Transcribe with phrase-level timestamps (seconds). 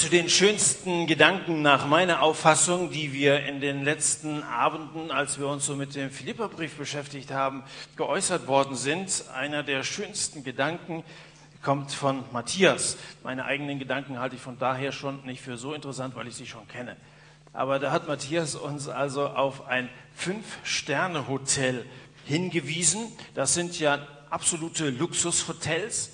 [0.00, 5.46] zu den schönsten Gedanken nach meiner Auffassung, die wir in den letzten Abenden, als wir
[5.46, 7.64] uns so mit dem Philipperbrief beschäftigt haben,
[7.96, 9.24] geäußert worden sind.
[9.34, 11.04] Einer der schönsten Gedanken
[11.60, 12.96] kommt von Matthias.
[13.22, 16.46] Meine eigenen Gedanken halte ich von daher schon nicht für so interessant, weil ich sie
[16.46, 16.96] schon kenne.
[17.52, 21.84] Aber da hat Matthias uns also auf ein Fünf-Sterne-Hotel
[22.24, 23.12] hingewiesen.
[23.34, 23.98] Das sind ja
[24.30, 26.12] absolute Luxushotels.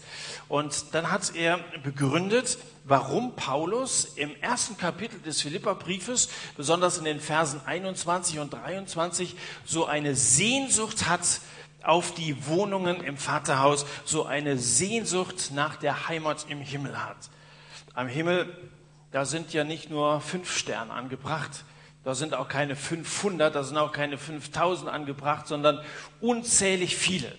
[0.48, 7.20] Und dann hat er begründet, warum Paulus im ersten Kapitel des Philipperbriefes, besonders in den
[7.20, 9.34] Versen 21 und 23,
[9.64, 11.40] so eine Sehnsucht hat
[11.82, 17.16] auf die Wohnungen im Vaterhaus, so eine Sehnsucht nach der Heimat im Himmel hat.
[17.94, 18.56] Am Himmel,
[19.10, 21.64] da sind ja nicht nur fünf Sterne angebracht,
[22.04, 25.80] da sind auch keine 500, da sind auch keine 5000 angebracht, sondern
[26.20, 27.32] unzählig viele.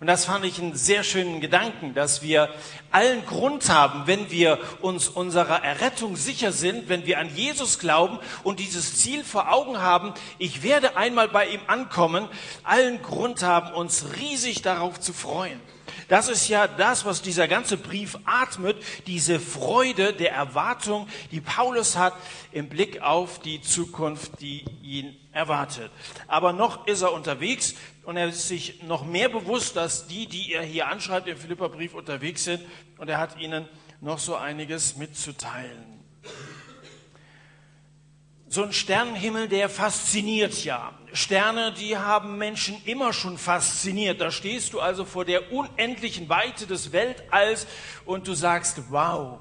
[0.00, 2.48] Und das fand ich einen sehr schönen Gedanken, dass wir
[2.90, 8.18] allen Grund haben, wenn wir uns unserer Errettung sicher sind, wenn wir an Jesus glauben
[8.42, 12.28] und dieses Ziel vor Augen haben, ich werde einmal bei ihm ankommen,
[12.64, 15.60] allen Grund haben, uns riesig darauf zu freuen.
[16.08, 21.96] Das ist ja das, was dieser ganze Brief atmet, diese Freude der Erwartung, die Paulus
[21.96, 22.14] hat
[22.52, 25.90] im Blick auf die Zukunft, die ihn erwartet.
[26.26, 30.52] Aber noch ist er unterwegs und er ist sich noch mehr bewusst, dass die, die
[30.52, 32.62] er hier anschreibt im Philipperbrief unterwegs sind
[32.98, 33.68] und er hat ihnen
[34.00, 36.03] noch so einiges mitzuteilen.
[38.54, 40.92] So ein Sternenhimmel, der fasziniert ja.
[41.12, 44.20] Sterne, die haben Menschen immer schon fasziniert.
[44.20, 47.66] Da stehst du also vor der unendlichen Weite des Weltalls
[48.04, 49.40] und du sagst, wow.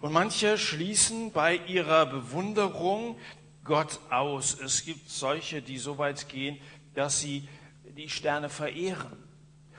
[0.00, 3.18] Und manche schließen bei ihrer Bewunderung
[3.64, 4.58] Gott aus.
[4.58, 6.58] Es gibt solche, die so weit gehen,
[6.94, 7.46] dass sie
[7.98, 9.12] die Sterne verehren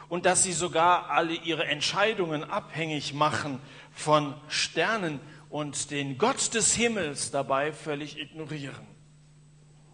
[0.09, 3.59] und dass sie sogar alle ihre Entscheidungen abhängig machen
[3.95, 5.19] von Sternen
[5.49, 8.87] und den Gott des Himmels dabei völlig ignorieren.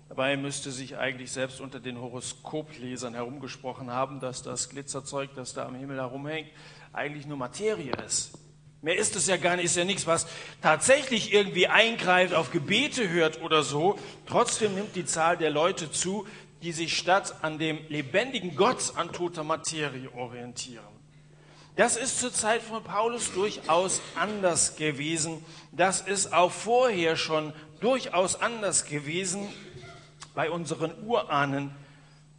[0.10, 5.66] Dabei müsste sich eigentlich selbst unter den Horoskoplesern herumgesprochen haben, dass das Glitzerzeug, das da
[5.66, 6.50] am Himmel herumhängt,
[6.92, 8.34] eigentlich nur Materie ist.
[8.84, 10.28] Mehr ist es ja gar nicht, ist ja nichts, was
[10.62, 13.98] tatsächlich irgendwie eingreift, auf Gebete hört oder so.
[14.28, 16.28] Trotzdem nimmt die Zahl der Leute zu,
[16.62, 20.93] die sich statt an dem lebendigen Gott an toter Materie orientieren.
[21.76, 25.44] Das ist zur Zeit von Paulus durchaus anders gewesen.
[25.72, 29.48] Das ist auch vorher schon durchaus anders gewesen
[30.36, 31.72] bei unseren Urahnen,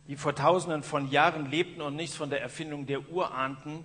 [0.06, 3.84] die vor tausenden von Jahren lebten und nicht von der Erfindung der Urahnten,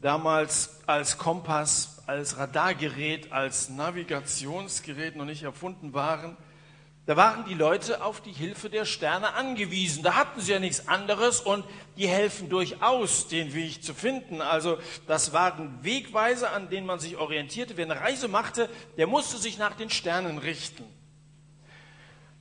[0.00, 6.38] damals als Kompass, als Radargerät, als Navigationsgerät noch nicht erfunden waren.
[7.04, 10.04] Da waren die Leute auf die Hilfe der Sterne angewiesen.
[10.04, 11.64] Da hatten sie ja nichts anderes und
[11.96, 14.40] die helfen durchaus, den Weg zu finden.
[14.40, 17.76] Also das waren Wegweiser, an denen man sich orientierte.
[17.76, 18.68] Wer eine Reise machte,
[18.98, 20.84] der musste sich nach den Sternen richten.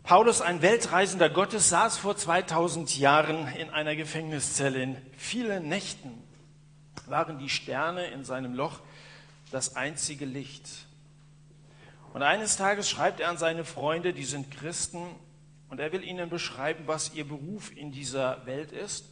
[0.03, 4.81] Paulus, ein weltreisender Gottes, saß vor 2000 Jahren in einer Gefängniszelle.
[4.81, 6.23] In vielen Nächten
[7.07, 8.79] waren die Sterne in seinem Loch
[9.51, 10.67] das einzige Licht.
[12.13, 15.15] Und eines Tages schreibt er an seine Freunde, die sind Christen,
[15.69, 19.05] und er will ihnen beschreiben, was ihr Beruf in dieser Welt ist.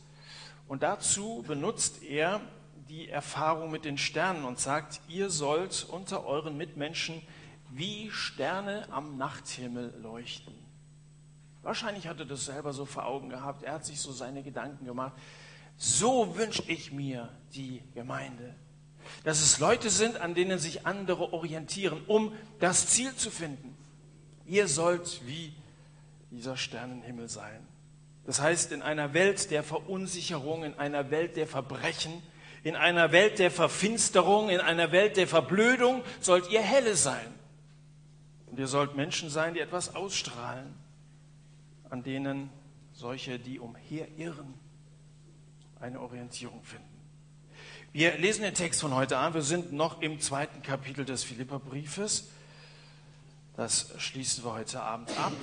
[0.68, 2.42] Und dazu benutzt er
[2.90, 7.22] die Erfahrung mit den Sternen und sagt, ihr sollt unter euren Mitmenschen
[7.70, 10.54] wie Sterne am Nachthimmel leuchten.
[11.62, 13.64] Wahrscheinlich hat er das selber so vor Augen gehabt.
[13.64, 15.14] Er hat sich so seine Gedanken gemacht.
[15.78, 18.56] So wünsche ich mir die Gemeinde.
[19.24, 23.75] Dass es Leute sind, an denen sich andere orientieren, um das Ziel zu finden.
[24.46, 25.53] Ihr sollt wie
[26.31, 27.66] dieser Sternenhimmel sein.
[28.25, 32.22] Das heißt, in einer Welt der Verunsicherung, in einer Welt der Verbrechen,
[32.64, 37.34] in einer Welt der Verfinsterung, in einer Welt der Verblödung sollt ihr helle sein.
[38.47, 40.76] Und ihr sollt Menschen sein, die etwas ausstrahlen
[41.90, 42.50] an denen
[42.94, 44.53] solche, die umherirren,
[45.80, 46.89] eine Orientierung finden.
[47.92, 49.34] Wir lesen den Text von heute an.
[49.34, 52.30] Wir sind noch im zweiten Kapitel des Philipperbriefes.
[53.58, 55.34] Das schließen wir heute Abend ab.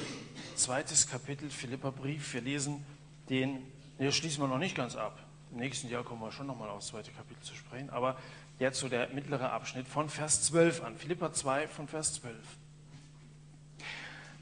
[0.55, 2.35] Zweites Kapitel Philipperbrief.
[2.35, 2.87] Wir lesen
[3.29, 3.67] den,
[3.99, 5.19] ne, schließen wir noch nicht ganz ab.
[5.51, 7.91] Im nächsten Jahr kommen wir schon nochmal aufs zweite Kapitel zu sprechen.
[7.91, 8.17] Aber
[8.61, 10.97] jetzt so der mittlere Abschnitt von Vers 12 an.
[10.97, 12.37] Philippa 2 von Vers 12.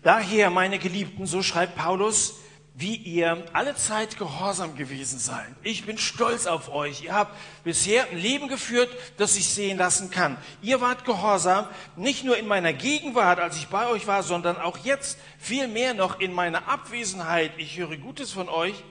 [0.02, 2.34] Daher, meine Geliebten, so schreibt Paulus,
[2.76, 5.48] wie ihr alle Zeit gehorsam gewesen seid.
[5.62, 7.04] Ich bin stolz auf euch.
[7.04, 10.36] Ihr habt bisher ein Leben geführt, das sich sehen lassen kann.
[10.60, 14.78] Ihr wart gehorsam, nicht nur in meiner Gegenwart, als ich bei euch war, sondern auch
[14.78, 17.52] jetzt, viel mehr noch in meiner Abwesenheit.
[17.58, 18.82] Ich höre Gutes von euch.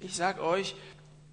[0.00, 0.74] Ich sage euch,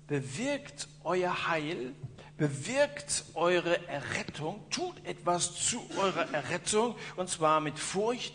[0.07, 1.95] bewirkt euer Heil
[2.38, 8.33] bewirkt eure Errettung, tut etwas zu eurer Errettung, und zwar mit Furcht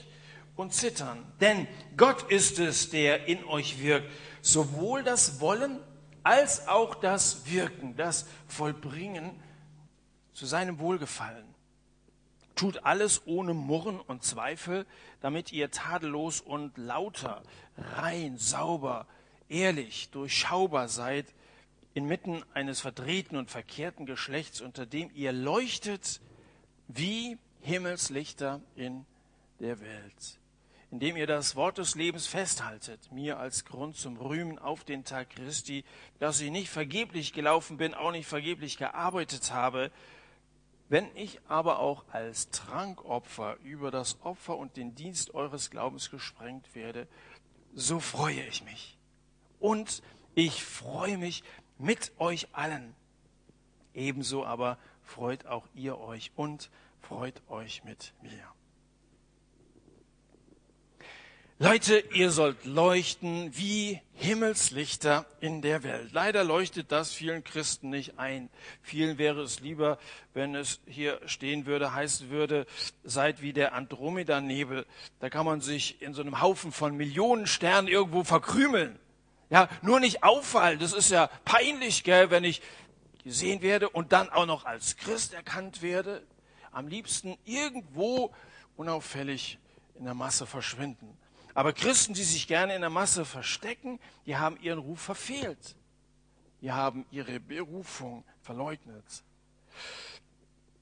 [0.57, 1.25] und Zittern.
[1.41, 1.67] Denn
[1.97, 4.11] Gott ist es, der in euch wirkt,
[4.41, 5.81] sowohl das Wollen
[6.23, 9.33] als auch das Wirken, das Vollbringen
[10.33, 11.47] zu seinem Wohlgefallen.
[12.55, 14.87] Tut alles ohne Murren und Zweifel,
[15.21, 17.43] damit ihr tadellos und lauter,
[17.77, 19.07] rein, sauber,
[19.49, 21.27] ehrlich, durchschaubar seid,
[21.95, 26.21] inmitten eines verdrehten und verkehrten Geschlechts, unter dem ihr leuchtet
[26.89, 29.07] wie Himmelslichter in
[29.61, 30.41] der Welt,
[30.93, 35.31] indem ihr das Wort des Lebens festhaltet, mir als Grund zum Rühmen auf den Tag
[35.31, 35.85] Christi,
[36.19, 39.91] dass ich nicht vergeblich gelaufen bin, auch nicht vergeblich gearbeitet habe,
[40.91, 46.75] wenn ich aber auch als Trankopfer über das Opfer und den Dienst eures Glaubens gesprengt
[46.75, 47.09] werde,
[47.75, 48.99] so freue ich mich.
[49.61, 50.03] Und
[50.35, 51.43] ich freue mich
[51.79, 52.95] mit euch allen.
[53.95, 56.69] Ebenso aber freut auch ihr euch und
[57.01, 58.53] freut euch mit mir.
[61.63, 66.11] Leute, ihr sollt leuchten wie Himmelslichter in der Welt.
[66.11, 68.51] Leider leuchtet das vielen Christen nicht ein.
[68.83, 70.01] Vielen wäre es lieber,
[70.35, 72.67] wenn es hier stehen würde, heißen würde,
[73.05, 74.87] seid wie der Andromeda-Nebel.
[75.21, 78.99] Da kann man sich in so einem Haufen von Millionen Sternen irgendwo verkrümeln.
[79.49, 80.81] Ja, nur nicht auffallen.
[80.81, 82.61] Das ist ja peinlich, gell, wenn ich
[83.23, 86.27] gesehen werde und dann auch noch als Christ erkannt werde.
[86.73, 88.35] Am liebsten irgendwo
[88.77, 89.61] unauffällig
[89.95, 91.17] in der Masse verschwinden.
[91.55, 95.77] Aber Christen, die sich gerne in der Masse verstecken, die haben ihren Ruf verfehlt.
[96.61, 99.05] Die haben ihre Berufung verleugnet.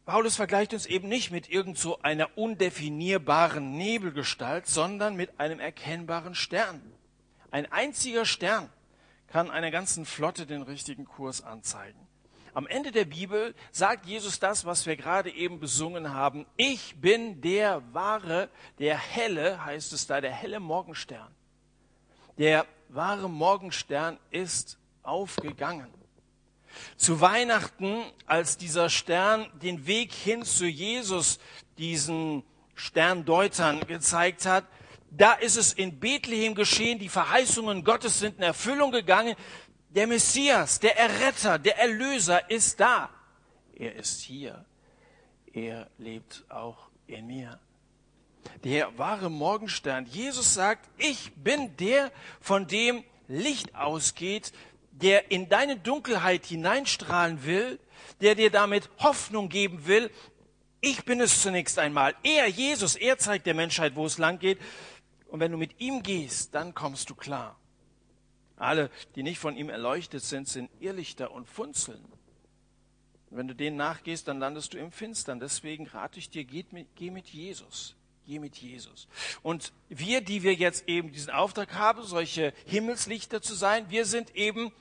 [0.04, 6.34] Paulus vergleicht uns eben nicht mit irgend so einer undefinierbaren Nebelgestalt, sondern mit einem erkennbaren
[6.34, 6.82] Stern.
[7.50, 8.68] Ein einziger Stern
[9.28, 12.09] kann einer ganzen Flotte den richtigen Kurs anzeigen.
[12.52, 16.46] Am Ende der Bibel sagt Jesus das, was wir gerade eben besungen haben.
[16.56, 18.48] Ich bin der wahre,
[18.78, 21.32] der helle, heißt es da, der helle Morgenstern.
[22.38, 25.88] Der wahre Morgenstern ist aufgegangen.
[26.96, 31.38] Zu Weihnachten, als dieser Stern den Weg hin zu Jesus
[31.78, 32.44] diesen
[32.74, 34.64] Sterndeutern gezeigt hat,
[35.10, 39.34] da ist es in Bethlehem geschehen, die Verheißungen Gottes sind in Erfüllung gegangen.
[39.90, 43.10] Der Messias, der Erretter, der Erlöser ist da.
[43.74, 44.64] Er ist hier.
[45.52, 47.58] Er lebt auch in mir.
[48.62, 50.06] Der wahre Morgenstern.
[50.06, 54.52] Jesus sagt, ich bin der, von dem Licht ausgeht,
[54.92, 57.80] der in deine Dunkelheit hineinstrahlen will,
[58.20, 60.10] der dir damit Hoffnung geben will.
[60.80, 62.14] Ich bin es zunächst einmal.
[62.22, 64.60] Er, Jesus, er zeigt der Menschheit, wo es lang geht.
[65.26, 67.59] Und wenn du mit ihm gehst, dann kommst du klar.
[68.60, 72.04] Alle, die nicht von ihm erleuchtet sind, sind Irrlichter und Funzeln.
[73.30, 75.40] wenn du denen nachgehst, dann landest du im Finstern.
[75.40, 77.94] Deswegen rate ich dir, geh mit, geh mit Jesus.
[78.26, 79.08] Geh mit Jesus.
[79.42, 84.36] Und wir, die wir jetzt eben diesen Auftrag haben, solche Himmelslichter zu sein, wir sind
[84.36, 84.72] eben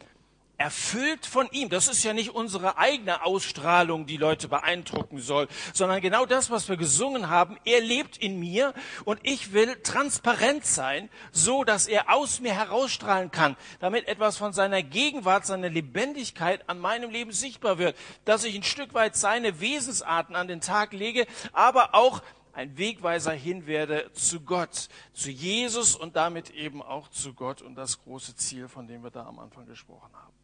[0.59, 1.69] erfüllt von ihm.
[1.69, 6.67] Das ist ja nicht unsere eigene Ausstrahlung, die Leute beeindrucken soll, sondern genau das, was
[6.67, 7.57] wir gesungen haben.
[7.63, 8.73] Er lebt in mir
[9.05, 14.51] und ich will transparent sein, so dass er aus mir herausstrahlen kann, damit etwas von
[14.51, 17.95] seiner Gegenwart, seiner Lebendigkeit an meinem Leben sichtbar wird,
[18.25, 22.21] dass ich ein Stück weit seine Wesensarten an den Tag lege, aber auch
[22.51, 27.75] ein Wegweiser hin werde zu Gott, zu Jesus und damit eben auch zu Gott und
[27.75, 30.38] das große Ziel, von dem wir da am Anfang gesprochen haben.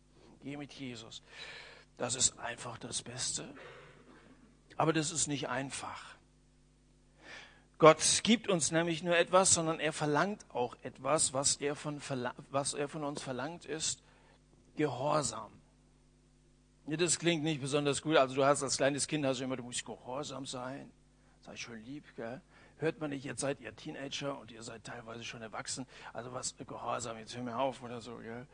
[0.45, 1.23] Geh mit Jesus.
[1.97, 3.51] Das ist einfach das Beste.
[4.77, 6.15] Aber das ist nicht einfach.
[7.79, 11.99] Gott gibt uns nämlich nur etwas, sondern er verlangt auch etwas, was er von,
[12.51, 14.03] was er von uns verlangt, ist
[14.75, 15.51] Gehorsam.
[16.85, 18.17] Das klingt nicht besonders gut.
[18.17, 20.91] Also du hast als kleines Kind hast du immer, du musst gehorsam sein.
[21.41, 22.39] Sei schon lieb, gell?
[22.79, 25.85] Hört man nicht, jetzt seid ihr Teenager und ihr seid teilweise schon erwachsen.
[26.13, 28.45] Also was Gehorsam, jetzt hör mir auf oder so, gell?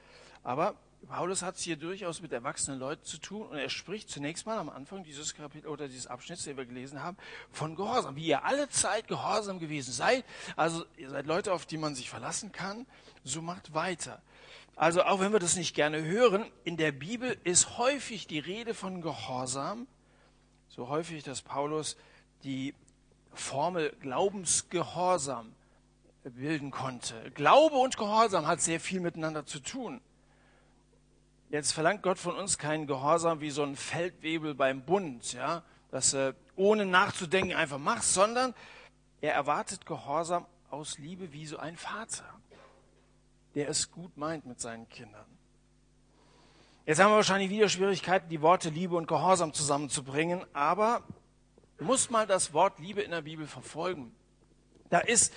[0.44, 0.76] Aber
[1.08, 4.60] Paulus hat es hier durchaus mit erwachsenen Leuten zu tun und er spricht zunächst mal
[4.60, 7.18] am Anfang dieses Kapitel oder dieses Abschnitts, den wir gelesen haben,
[7.52, 10.24] von Gehorsam, wie ihr alle Zeit gehorsam gewesen seid.
[10.56, 12.86] Also ihr seid Leute, auf die man sich verlassen kann,
[13.24, 14.22] so macht weiter.
[14.76, 18.74] Also auch wenn wir das nicht gerne hören, in der Bibel ist häufig die Rede
[18.74, 19.88] von Gehorsam,
[20.70, 21.98] so häufig, dass Paulus
[22.44, 22.74] die
[23.34, 25.54] Formel Glaubensgehorsam
[26.24, 27.32] bilden konnte.
[27.32, 30.02] Glaube und Gehorsam hat sehr viel miteinander zu tun.
[31.50, 36.14] Jetzt verlangt Gott von uns keinen Gehorsam wie so ein Feldwebel beim Bund, ja, dass
[36.14, 38.54] er ohne nachzudenken einfach macht, sondern
[39.20, 42.24] er erwartet Gehorsam aus Liebe wie so ein Vater,
[43.56, 45.26] der es gut meint mit seinen Kindern.
[46.86, 51.04] Jetzt haben wir wahrscheinlich wieder Schwierigkeiten, die Worte Liebe und Gehorsam zusammenzubringen, aber
[51.82, 54.12] du musst mal das Wort Liebe in der Bibel verfolgen.
[54.92, 55.34] Da ist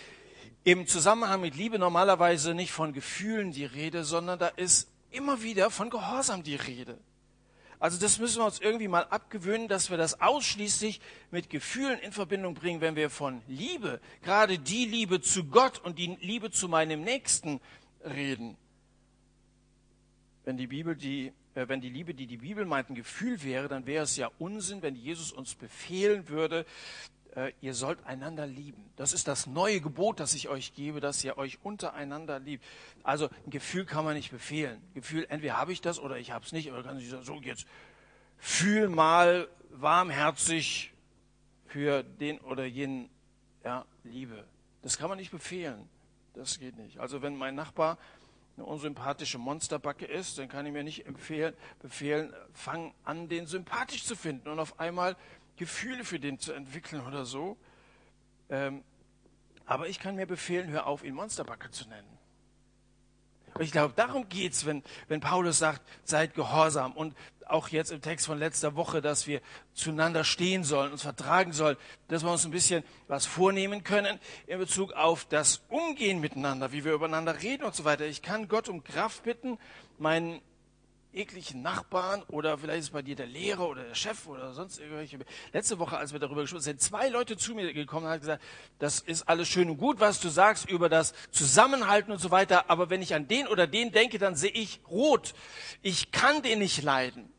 [0.63, 5.71] im Zusammenhang mit Liebe normalerweise nicht von Gefühlen die Rede, sondern da ist immer wieder
[5.71, 6.99] von Gehorsam die Rede.
[7.79, 12.13] Also das müssen wir uns irgendwie mal abgewöhnen, dass wir das ausschließlich mit Gefühlen in
[12.13, 16.69] Verbindung bringen, wenn wir von Liebe, gerade die Liebe zu Gott und die Liebe zu
[16.69, 17.59] meinem Nächsten
[18.05, 18.59] reden.
[20.45, 23.87] Wenn die Bibel die wenn die Liebe, die die Bibel meint, ein Gefühl wäre, dann
[23.87, 26.67] wäre es ja Unsinn, wenn Jesus uns befehlen würde,
[27.37, 28.91] äh, ihr sollt einander lieben.
[28.97, 32.65] Das ist das neue Gebot, das ich euch gebe, dass ihr euch untereinander liebt.
[33.03, 34.81] Also ein Gefühl kann man nicht befehlen.
[34.95, 36.71] Gefühl, entweder habe ich das oder ich habe es nicht.
[36.71, 37.67] Oder kann ich sagen, so jetzt
[38.39, 40.93] fühl mal warmherzig
[41.67, 43.11] für den oder jenen
[43.65, 44.45] ja, Liebe.
[44.83, 45.89] Das kann man nicht befehlen.
[46.35, 46.99] Das geht nicht.
[46.99, 47.99] Also wenn mein Nachbar
[48.57, 54.05] eine unsympathische Monsterbacke ist, dann kann ich mir nicht empfehlen, befehlen, fang an, den sympathisch
[54.05, 55.17] zu finden und auf einmal
[55.57, 57.57] Gefühle für den zu entwickeln oder so.
[58.49, 58.85] Ähm,
[59.67, 62.14] aber ich kann mir befehlen, hör auf, ihn Monsterbacke zu nennen.
[63.55, 66.93] Und ich glaube, darum geht's, wenn, wenn Paulus sagt, seid gehorsam.
[66.93, 67.15] Und
[67.47, 69.41] auch jetzt im Text von letzter Woche, dass wir
[69.75, 71.77] zueinander stehen sollen, uns vertragen sollen,
[72.09, 76.85] dass wir uns ein bisschen was vornehmen können in Bezug auf das Umgehen miteinander, wie
[76.85, 78.07] wir übereinander reden und so weiter.
[78.07, 79.59] Ich kann Gott um Kraft bitten,
[79.99, 80.41] meinen
[81.15, 85.19] ekligen Nachbarn oder vielleicht ist bei dir der Lehrer oder der Chef oder sonst irgendwelche.
[85.53, 88.21] Letzte Woche, als wir darüber gesprochen haben, sind zwei Leute zu mir gekommen und haben
[88.21, 88.43] gesagt,
[88.79, 92.71] das ist alles schön und gut, was du sagst über das Zusammenhalten und so weiter,
[92.71, 95.35] aber wenn ich an den oder den denke, dann sehe ich rot.
[95.83, 97.33] Ich kann den nicht leiden.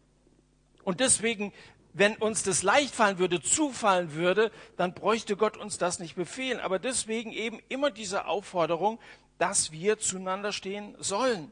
[0.84, 1.51] Und deswegen,
[1.94, 6.60] wenn uns das leicht fallen würde, zufallen würde, dann bräuchte Gott uns das nicht befehlen.
[6.60, 9.00] Aber deswegen eben immer diese Aufforderung,
[9.38, 11.51] dass wir zueinander stehen sollen.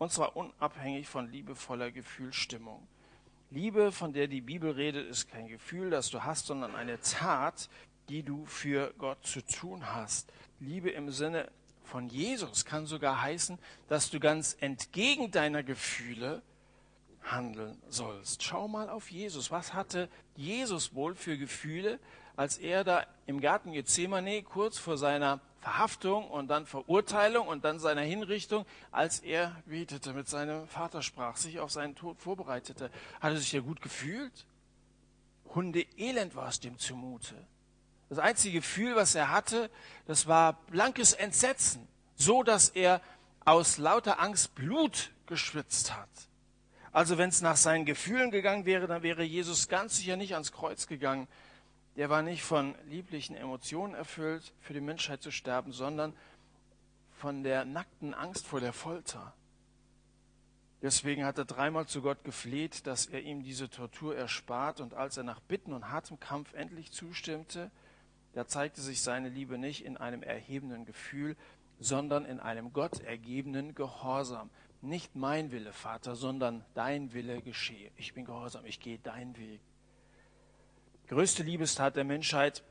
[0.00, 2.88] Und zwar unabhängig von liebevoller Gefühlsstimmung.
[3.50, 7.68] Liebe, von der die Bibel redet, ist kein Gefühl, das du hast, sondern eine Tat,
[8.08, 10.32] die du für Gott zu tun hast.
[10.58, 11.50] Liebe im Sinne
[11.84, 16.40] von Jesus kann sogar heißen, dass du ganz entgegen deiner Gefühle
[17.22, 18.42] handeln sollst.
[18.42, 19.50] Schau mal auf Jesus.
[19.50, 22.00] Was hatte Jesus wohl für Gefühle,
[22.36, 27.78] als er da im Garten Gethsemane kurz vor seiner Verhaftung und dann Verurteilung und dann
[27.78, 32.90] seiner Hinrichtung, als er betete, mit seinem Vater sprach, sich auf seinen Tod vorbereitete.
[33.20, 34.46] Hat er sich ja gut gefühlt?
[35.54, 37.34] Hunde elend war es dem zumute.
[38.08, 39.70] Das einzige Gefühl, was er hatte,
[40.06, 41.86] das war blankes Entsetzen,
[42.16, 43.00] so dass er
[43.44, 46.08] aus lauter Angst Blut geschwitzt hat.
[46.92, 50.52] Also wenn es nach seinen Gefühlen gegangen wäre, dann wäre Jesus ganz sicher nicht ans
[50.52, 51.28] Kreuz gegangen,
[52.00, 56.14] der war nicht von lieblichen Emotionen erfüllt, für die Menschheit zu sterben, sondern
[57.10, 59.34] von der nackten Angst vor der Folter.
[60.80, 64.80] Deswegen hat er dreimal zu Gott gefleht, dass er ihm diese Tortur erspart.
[64.80, 67.70] Und als er nach Bitten und hartem Kampf endlich zustimmte,
[68.32, 71.36] da zeigte sich seine Liebe nicht in einem erhebenden Gefühl,
[71.80, 74.48] sondern in einem Gott ergebenen Gehorsam.
[74.80, 77.90] Nicht mein Wille, Vater, sondern dein Wille geschehe.
[77.98, 79.60] Ich bin gehorsam, ich gehe deinen Weg
[81.10, 82.62] größte Liebestat der Menschheit,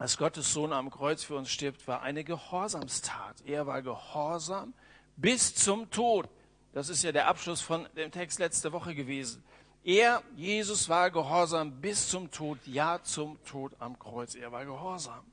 [0.00, 3.36] als Gottes Sohn am Kreuz für uns stirbt, war eine Gehorsamstat.
[3.46, 4.74] Er war gehorsam
[5.16, 6.28] bis zum Tod.
[6.72, 9.44] Das ist ja der Abschluss von dem Text letzte Woche gewesen.
[9.84, 14.34] Er, Jesus, war gehorsam bis zum Tod, ja zum Tod am Kreuz.
[14.34, 15.24] Er war gehorsam.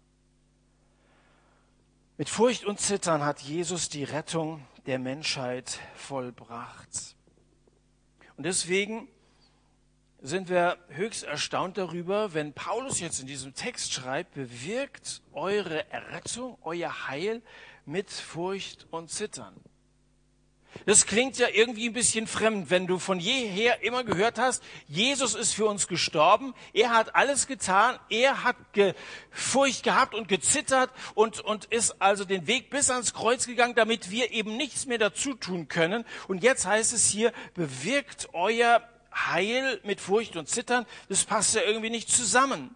[2.17, 7.15] Mit Furcht und Zittern hat Jesus die Rettung der Menschheit vollbracht.
[8.37, 9.07] Und deswegen
[10.25, 16.57] sind wir höchst erstaunt darüber, wenn Paulus jetzt in diesem Text schreibt, bewirkt eure Errettung,
[16.63, 17.43] euer Heil
[17.85, 19.55] mit Furcht und Zittern.
[20.87, 25.35] Das klingt ja irgendwie ein bisschen fremd, wenn du von jeher immer gehört hast, Jesus
[25.35, 28.93] ist für uns gestorben, er hat alles getan, er hat ge
[29.29, 34.11] Furcht gehabt und gezittert und, und ist also den Weg bis ans Kreuz gegangen, damit
[34.11, 36.03] wir eben nichts mehr dazu tun können.
[36.27, 38.81] Und jetzt heißt es hier, bewirkt euer
[39.15, 42.75] Heil mit Furcht und Zittern, das passt ja irgendwie nicht zusammen.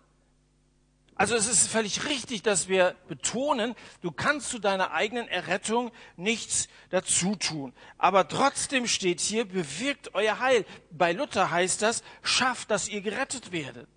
[1.19, 6.69] Also es ist völlig richtig, dass wir betonen, du kannst zu deiner eigenen Errettung nichts
[6.91, 7.73] dazu tun.
[7.97, 10.65] Aber trotzdem steht hier, bewirkt euer Heil.
[10.91, 13.89] Bei Luther heißt das, schafft, dass ihr gerettet werdet.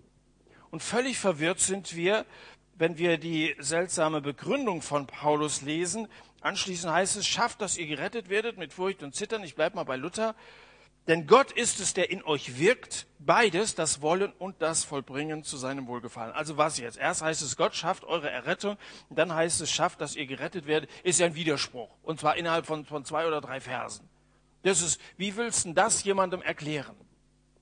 [0.69, 2.25] Und völlig verwirrt sind wir,
[2.75, 6.09] wenn wir die seltsame Begründung von Paulus lesen.
[6.41, 9.45] Anschließend heißt es, schafft, dass ihr gerettet werdet mit Furcht und Zittern.
[9.45, 10.35] Ich bleibe mal bei Luther.
[11.07, 15.57] Denn Gott ist es, der in euch wirkt, beides, das Wollen und das Vollbringen zu
[15.57, 16.33] seinem Wohlgefallen.
[16.33, 16.97] Also was jetzt?
[16.97, 18.77] Erst heißt es, Gott schafft eure Errettung,
[19.09, 21.89] dann heißt es, schafft, dass ihr gerettet werdet, ist ja ein Widerspruch.
[22.03, 24.07] Und zwar innerhalb von, von zwei oder drei Versen.
[24.63, 26.95] Das ist, wie willst du das jemandem erklären?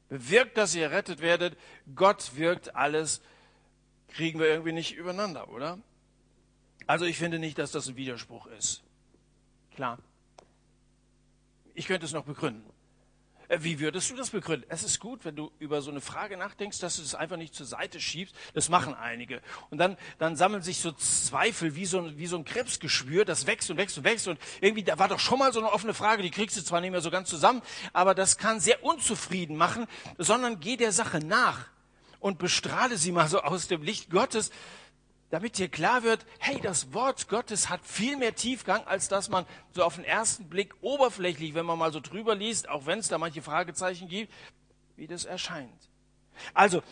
[0.09, 1.57] Bewirkt, dass ihr errettet werdet.
[1.95, 3.21] Gott wirkt alles.
[4.09, 5.79] Kriegen wir irgendwie nicht übereinander, oder?
[6.85, 8.83] Also ich finde nicht, dass das ein Widerspruch ist.
[9.73, 9.97] Klar.
[11.73, 12.70] Ich könnte es noch begründen.
[13.51, 14.65] Äh, wie würdest du das begründen?
[14.69, 17.53] Es ist gut, wenn du über so eine Frage nachdenkst, dass du es einfach nicht
[17.53, 18.33] zur Seite schiebst.
[18.53, 19.41] Das machen einige.
[19.69, 23.47] Und dann, dann sammeln sich so Zweifel wie so, ein, wie so ein Krebsgeschwür, das
[23.47, 24.27] wächst und wächst und wächst.
[24.29, 26.79] Und irgendwie, da war doch schon mal so eine offene Frage, die kriegst du zwar
[26.79, 29.85] nicht mehr so ganz zusammen, aber das kann sehr unzufrieden machen,
[30.17, 31.67] sondern geh der Sache nach
[32.21, 34.51] und bestrahle sie mal so aus dem Licht Gottes
[35.31, 39.45] damit dir klar wird, hey, das Wort Gottes hat viel mehr Tiefgang, als dass man
[39.71, 43.07] so auf den ersten Blick oberflächlich, wenn man mal so drüber liest, auch wenn es
[43.07, 44.31] da manche Fragezeichen gibt,
[44.97, 45.89] wie das erscheint.
[46.53, 46.83] Also,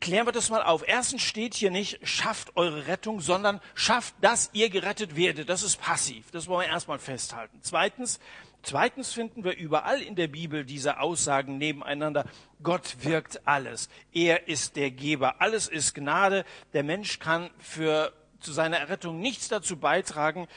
[0.00, 0.86] klären wir das mal auf.
[0.86, 5.48] Erstens steht hier nicht, schafft eure Rettung, sondern schafft, dass ihr gerettet werdet.
[5.48, 6.30] Das ist passiv.
[6.30, 7.58] Das wollen wir erstmal festhalten.
[7.62, 8.20] Zweitens,
[8.62, 12.24] Zweitens finden wir überall in der Bibel diese Aussagen nebeneinander.
[12.62, 13.88] Gott wirkt alles.
[14.12, 15.40] Er ist der Geber.
[15.40, 16.44] Alles ist Gnade.
[16.72, 20.48] Der Mensch kann für, zu seiner Errettung nichts dazu beitragen.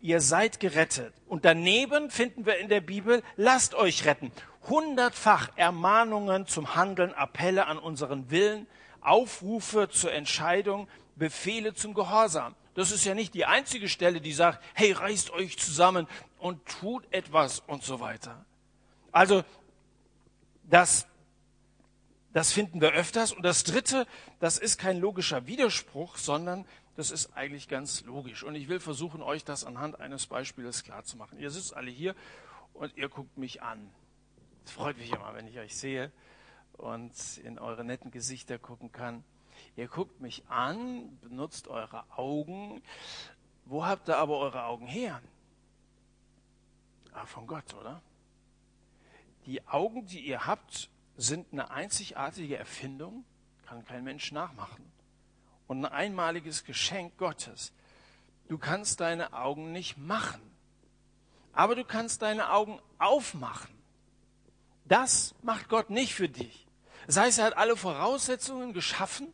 [0.00, 1.12] Ihr seid gerettet.
[1.28, 4.32] Und daneben finden wir in der Bibel, lasst euch retten.
[4.68, 8.66] Hundertfach Ermahnungen zum Handeln, Appelle an unseren Willen,
[9.00, 12.54] Aufrufe zur Entscheidung, Befehle zum Gehorsam.
[12.74, 16.06] Das ist ja nicht die einzige Stelle, die sagt, hey, reißt euch zusammen
[16.38, 18.44] und tut etwas und so weiter.
[19.12, 19.44] Also,
[20.64, 21.06] das,
[22.32, 23.32] das finden wir öfters.
[23.32, 24.06] Und das Dritte,
[24.38, 26.64] das ist kein logischer Widerspruch, sondern
[26.96, 28.44] das ist eigentlich ganz logisch.
[28.44, 31.38] Und ich will versuchen, euch das anhand eines Beispiels klarzumachen.
[31.38, 32.14] Ihr sitzt alle hier
[32.72, 33.90] und ihr guckt mich an.
[34.64, 36.12] Es freut mich immer, wenn ich euch sehe
[36.80, 39.22] und in eure netten Gesichter gucken kann.
[39.76, 42.82] Ihr guckt mich an, benutzt eure Augen.
[43.66, 45.20] Wo habt ihr aber eure Augen her?
[47.12, 48.00] Ah, von Gott, oder?
[49.46, 53.24] Die Augen, die ihr habt, sind eine einzigartige Erfindung,
[53.66, 54.84] kann kein Mensch nachmachen.
[55.66, 57.72] Und ein einmaliges Geschenk Gottes.
[58.48, 60.42] Du kannst deine Augen nicht machen,
[61.52, 63.70] aber du kannst deine Augen aufmachen.
[64.86, 66.66] Das macht Gott nicht für dich.
[67.10, 69.32] Das heißt, er hat alle Voraussetzungen geschaffen,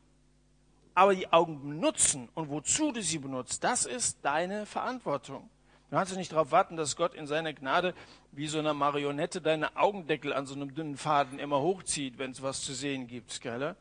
[0.94, 5.50] aber die Augen benutzen und wozu du sie benutzt, das ist deine Verantwortung.
[5.90, 7.92] Du kannst nicht darauf warten, dass Gott in seiner Gnade
[8.32, 12.40] wie so eine Marionette deine Augendeckel an so einem dünnen Faden immer hochzieht, wenn es
[12.40, 13.76] was zu sehen gibt, gell?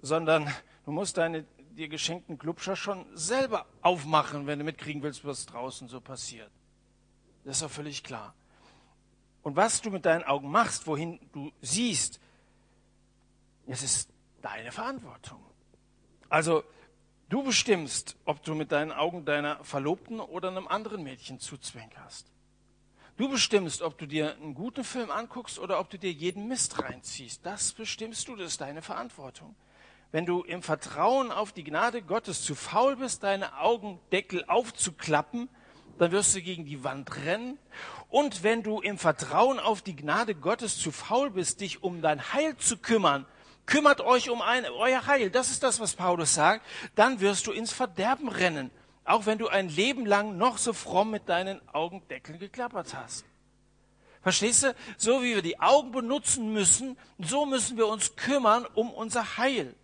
[0.00, 0.48] Sondern
[0.84, 5.88] du musst deine dir geschenkten Klubscher schon selber aufmachen, wenn du mitkriegen willst, was draußen
[5.88, 6.52] so passiert.
[7.42, 8.36] Das ist doch völlig klar.
[9.42, 12.20] Und was du mit deinen Augen machst, wohin du siehst,
[13.70, 14.10] das ist
[14.42, 15.40] deine Verantwortung.
[16.28, 16.64] Also
[17.28, 22.26] du bestimmst, ob du mit deinen Augen deiner Verlobten oder einem anderen Mädchen zuzwinkerst.
[23.16, 26.82] Du bestimmst, ob du dir einen guten Film anguckst oder ob du dir jeden Mist
[26.82, 27.46] reinziehst.
[27.46, 29.54] Das bestimmst du, das ist deine Verantwortung.
[30.10, 35.48] Wenn du im Vertrauen auf die Gnade Gottes zu faul bist, deine Augendeckel aufzuklappen,
[35.98, 37.58] dann wirst du gegen die Wand rennen.
[38.08, 42.32] Und wenn du im Vertrauen auf die Gnade Gottes zu faul bist, dich um dein
[42.32, 43.26] Heil zu kümmern,
[43.70, 45.30] kümmert euch um ein, euer Heil.
[45.30, 46.66] Das ist das, was Paulus sagt.
[46.96, 48.70] Dann wirst du ins Verderben rennen.
[49.04, 53.24] Auch wenn du ein Leben lang noch so fromm mit deinen Augendeckeln geklappert hast.
[54.22, 54.74] Verstehst du?
[54.98, 59.74] So wie wir die Augen benutzen müssen, so müssen wir uns kümmern um unser Heil.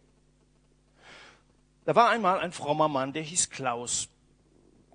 [1.87, 4.09] Da war einmal ein frommer Mann, der hieß Klaus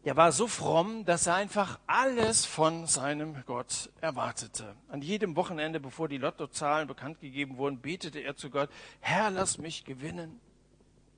[0.04, 4.76] der war so fromm, dass er einfach alles von seinem Gott erwartete.
[4.90, 9.60] An jedem Wochenende, bevor die Lottozahlen bekannt gegeben wurden, betete er zu Gott, Herr, lass
[9.60, 10.40] mich gewinnen.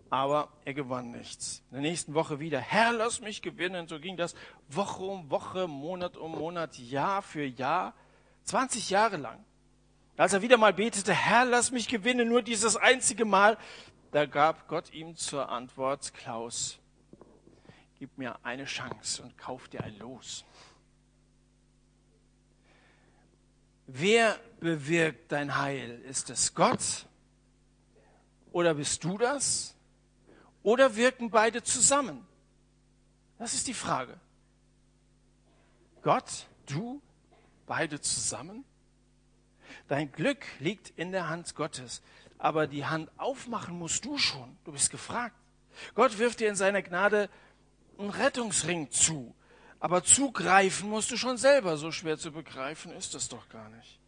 [0.10, 1.64] Aber er gewann nichts.
[1.72, 3.88] In der nächsten Woche wieder, Herr, lass mich gewinnen.
[3.88, 4.36] So ging das
[4.68, 7.94] Woche um Woche, Monat um Monat, Jahr für Jahr,
[8.44, 9.44] 20 Jahre lang.
[10.18, 13.58] Als er wieder mal betete, Herr, lass mich gewinnen, nur dieses einzige Mal,
[14.12, 16.78] da gab Gott ihm zur Antwort, Klaus,
[18.04, 20.44] gib mir eine Chance und kauf dir ein Los.
[23.88, 26.02] Wer bewirkt dein Heil?
[26.02, 27.06] Ist es Gott?
[28.52, 29.74] Oder bist du das?
[30.64, 32.28] Oder wirken beide zusammen?
[33.40, 34.20] Das ist die Frage.
[36.02, 37.02] Gott, du,
[37.66, 38.66] beide zusammen?
[39.88, 42.02] Dein Glück liegt in der Hand Gottes,
[42.38, 44.58] aber die Hand aufmachen musst du schon.
[44.66, 45.38] Du bist gefragt.
[45.96, 47.30] Gott wirft dir in seiner Gnade
[48.04, 49.36] einen Rettungsring zu.
[49.80, 51.78] Aber zugreifen musst du schon selber.
[51.78, 54.00] So schwer zu begreifen ist es doch gar nicht.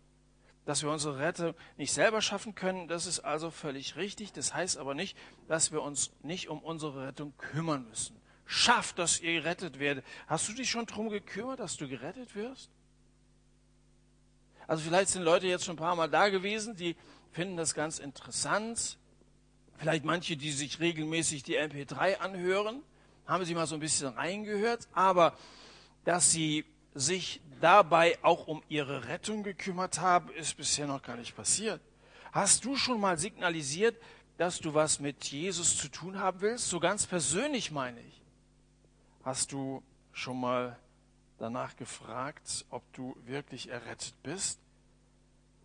[0.65, 4.31] Dass wir unsere Rettung nicht selber schaffen können, das ist also völlig richtig.
[4.31, 8.15] Das heißt aber nicht, dass wir uns nicht um unsere Rettung kümmern müssen.
[8.45, 10.05] Schaff, dass ihr gerettet werdet.
[10.27, 12.69] Hast du dich schon darum gekümmert, dass du gerettet wirst?
[14.67, 16.95] Also vielleicht sind Leute jetzt schon ein paar Mal da gewesen, die
[17.31, 18.97] finden das ganz interessant.
[19.77, 22.81] Vielleicht manche, die sich regelmäßig die MP3 anhören,
[23.27, 24.87] haben sie mal so ein bisschen reingehört.
[24.93, 25.37] Aber
[26.03, 31.35] dass sie sich dabei auch um ihre Rettung gekümmert haben, ist bisher noch gar nicht
[31.35, 31.81] passiert.
[32.31, 33.95] Hast du schon mal signalisiert,
[34.37, 36.69] dass du was mit Jesus zu tun haben willst?
[36.69, 38.21] So ganz persönlich meine ich.
[39.23, 40.77] Hast du schon mal
[41.39, 44.59] danach gefragt, ob du wirklich errettet bist?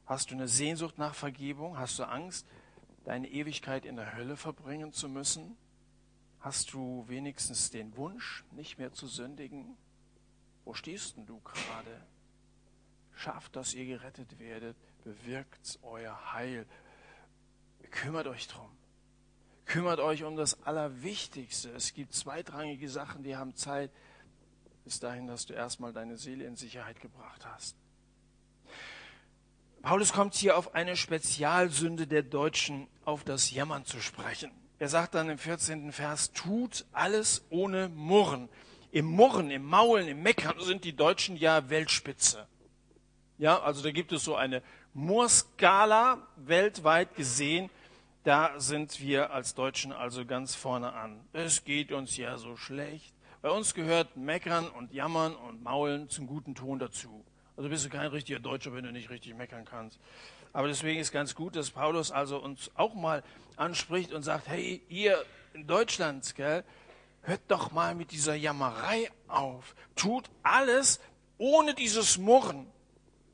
[0.07, 1.79] Hast du eine Sehnsucht nach Vergebung?
[1.79, 2.47] Hast du Angst,
[3.05, 5.57] deine Ewigkeit in der Hölle verbringen zu müssen?
[6.41, 9.77] Hast du wenigstens den Wunsch, nicht mehr zu sündigen?
[10.65, 12.07] Wo stehst denn du gerade?
[13.15, 16.67] Schafft, dass ihr gerettet werdet, bewirkt euer Heil.
[17.91, 18.71] Kümmert euch drum.
[19.67, 21.71] Kümmert euch um das Allerwichtigste.
[21.73, 23.91] Es gibt zweitrangige Sachen, die haben Zeit
[24.85, 27.77] bis dahin, dass du erstmal deine Seele in Sicherheit gebracht hast.
[29.83, 34.51] Paulus kommt hier auf eine Spezialsünde der Deutschen, auf das Jammern zu sprechen.
[34.81, 35.93] Er sagt dann im 14.
[35.93, 38.49] Vers, tut alles ohne Murren.
[38.93, 42.47] Im Murren, im Maulen, im Meckern sind die Deutschen ja Weltspitze.
[43.37, 44.63] Ja, also da gibt es so eine
[44.95, 47.69] Murskala weltweit gesehen.
[48.25, 51.21] Da sind wir als Deutschen also ganz vorne an.
[51.35, 53.13] Es geht uns ja so schlecht.
[53.43, 57.23] Bei uns gehört Meckern und Jammern und Maulen zum guten Ton dazu.
[57.55, 60.01] Also bist du kein richtiger Deutscher, wenn du nicht richtig meckern kannst.
[60.53, 63.23] Aber deswegen ist ganz gut, dass Paulus also uns auch mal
[63.57, 65.23] anspricht und sagt, hey, ihr
[65.55, 66.65] in Deutschland, gell,
[67.23, 69.75] hört doch mal mit dieser Jammerei auf.
[69.97, 71.01] Tut alles
[71.39, 72.67] ohne dieses Murren.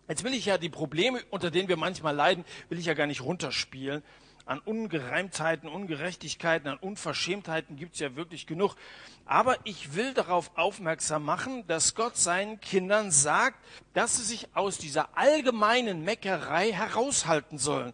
[0.09, 3.07] Jetzt will ich ja die Probleme, unter denen wir manchmal leiden, will ich ja gar
[3.07, 4.03] nicht runterspielen.
[4.47, 8.77] An Ungereimtheiten, Ungerechtigkeiten, an Unverschämtheiten gibt's ja wirklich genug.
[9.25, 13.59] Aber ich will darauf aufmerksam machen, dass Gott seinen Kindern sagt,
[13.93, 17.93] dass sie sich aus dieser allgemeinen Meckerei heraushalten sollen.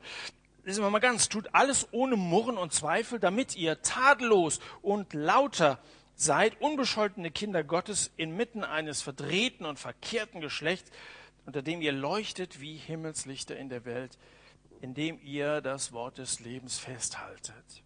[0.65, 5.81] Lesen wir mal ganz, tut alles ohne Murren und Zweifel, damit ihr tadellos und lauter
[6.15, 10.91] seid, unbescholtene Kinder Gottes inmitten eines verdrehten und verkehrten Geschlechts,
[11.47, 14.19] unter dem ihr leuchtet wie Himmelslichter in der Welt,
[14.83, 17.83] indem ihr das Wort des Lebens festhaltet.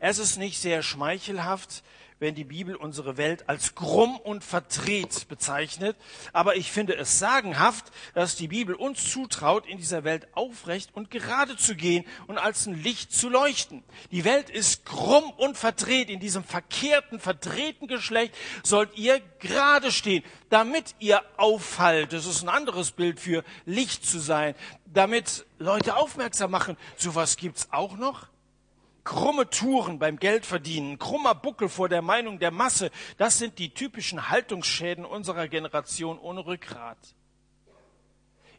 [0.00, 1.84] Es ist nicht sehr schmeichelhaft,
[2.20, 5.96] wenn die Bibel unsere Welt als krumm und verdreht bezeichnet.
[6.32, 11.10] Aber ich finde es sagenhaft, dass die Bibel uns zutraut, in dieser Welt aufrecht und
[11.10, 13.84] gerade zu gehen und als ein Licht zu leuchten.
[14.10, 16.10] Die Welt ist krumm und verdreht.
[16.10, 22.12] In diesem verkehrten, verdrehten Geschlecht sollt ihr gerade stehen, damit ihr auffallt.
[22.12, 24.54] Das ist ein anderes Bild für Licht zu sein,
[24.86, 26.76] damit Leute aufmerksam machen.
[26.96, 28.26] So was gibt's auch noch
[29.08, 34.28] krumme Touren beim Geldverdienen, krummer Buckel vor der Meinung der Masse, das sind die typischen
[34.28, 36.98] Haltungsschäden unserer Generation ohne Rückgrat.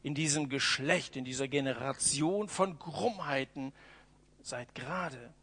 [0.01, 3.73] In diesem Geschlecht, in dieser Generation von Krummheiten
[4.41, 5.35] seid gerade.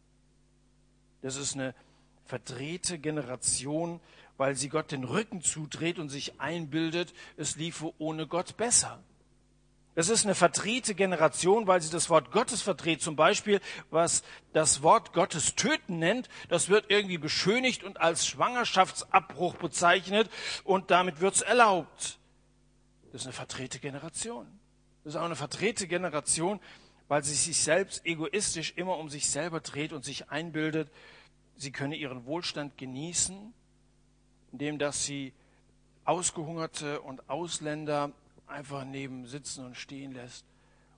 [1.23, 1.73] Das ist eine
[2.25, 4.01] verdrehte Generation,
[4.39, 9.01] weil sie Gott den Rücken zudreht und sich einbildet, es liefe ohne Gott besser.
[9.99, 13.01] Es ist eine verdrehte Generation, weil sie das Wort Gottes verdreht.
[13.01, 19.57] Zum Beispiel, was das Wort Gottes töten nennt, das wird irgendwie beschönigt und als Schwangerschaftsabbruch
[19.57, 20.29] bezeichnet
[20.65, 22.19] und damit wird es erlaubt.
[23.11, 24.47] Das ist eine verdrehte Generation.
[25.03, 26.61] Das ist auch eine verdrehte Generation,
[27.09, 30.91] weil sie sich selbst egoistisch immer um sich selber dreht und sich einbildet,
[31.57, 33.55] sie könne ihren Wohlstand genießen,
[34.53, 35.33] indem dass sie
[36.05, 38.13] Ausgehungerte und Ausländer
[38.47, 40.45] einfach neben sitzen und stehen lässt,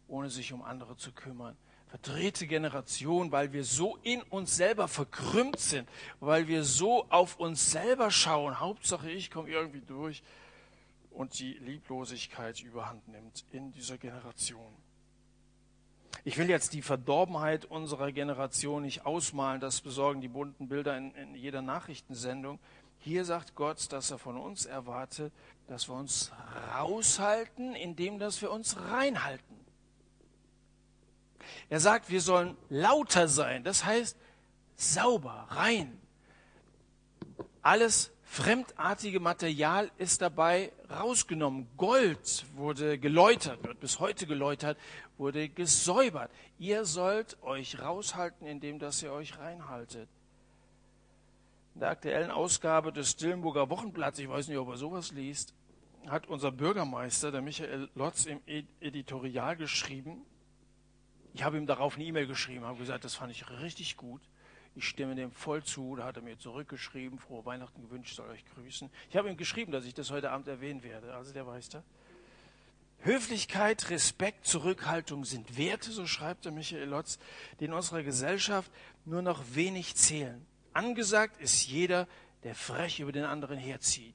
[0.06, 1.56] ohne sich um andere zu kümmern.
[1.88, 5.88] Verdrehte Generation, weil wir so in uns selber verkrümmt sind,
[6.20, 8.60] weil wir so auf uns selber schauen.
[8.60, 10.22] Hauptsache, ich komme irgendwie durch
[11.10, 14.72] und die Lieblosigkeit überhand nimmt in dieser Generation.
[16.24, 21.14] Ich will jetzt die Verdorbenheit unserer Generation nicht ausmalen, das besorgen die bunten Bilder in,
[21.14, 22.58] in jeder Nachrichtensendung.
[22.98, 25.32] Hier sagt Gott, dass er von uns erwartet,
[25.68, 26.32] dass wir uns
[26.74, 29.56] raushalten, indem dass wir uns reinhalten.
[31.68, 34.16] Er sagt, wir sollen lauter sein, das heißt
[34.76, 36.00] sauber, rein.
[37.62, 41.68] Alles fremdartige Material ist dabei rausgenommen.
[41.76, 44.78] Gold wurde geläutert, wird bis heute geläutert,
[45.16, 46.30] wurde gesäubert.
[46.58, 50.08] Ihr sollt euch raushalten, indem dass ihr euch reinhaltet
[51.78, 55.54] in der aktuellen Ausgabe des Dillenburger Wochenblatts, ich weiß nicht, ob er sowas liest,
[56.10, 58.40] hat unser Bürgermeister, der Michael Lotz, im
[58.80, 60.22] Editorial geschrieben.
[61.34, 64.22] Ich habe ihm darauf eine E-Mail geschrieben, habe gesagt, das fand ich richtig gut.
[64.74, 65.96] Ich stimme dem voll zu.
[65.96, 68.90] Da hat er mir zurückgeschrieben, frohe Weihnachten gewünscht, soll euch grüßen.
[69.10, 71.14] Ich habe ihm geschrieben, dass ich das heute Abend erwähnen werde.
[71.14, 71.82] Also der weiß da.
[73.00, 77.18] Höflichkeit, Respekt, Zurückhaltung sind Werte, so schreibt der Michael Lotz,
[77.60, 78.72] die in unserer Gesellschaft
[79.04, 80.44] nur noch wenig zählen.
[80.72, 82.08] Angesagt ist jeder,
[82.42, 84.14] der frech über den anderen herzieht.